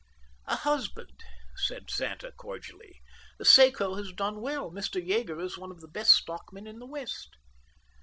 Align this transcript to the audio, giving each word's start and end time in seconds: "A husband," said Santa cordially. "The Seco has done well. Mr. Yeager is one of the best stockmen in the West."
"A 0.47 0.55
husband," 0.55 1.19
said 1.55 1.91
Santa 1.91 2.31
cordially. 2.31 3.03
"The 3.37 3.45
Seco 3.45 3.93
has 3.97 4.11
done 4.11 4.41
well. 4.41 4.71
Mr. 4.71 4.99
Yeager 4.99 5.39
is 5.39 5.59
one 5.59 5.69
of 5.69 5.79
the 5.79 5.87
best 5.87 6.09
stockmen 6.13 6.65
in 6.65 6.79
the 6.79 6.87
West." 6.87 7.35